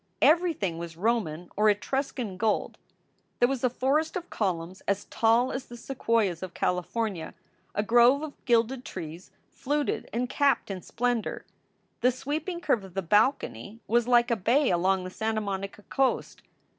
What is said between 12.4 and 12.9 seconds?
curve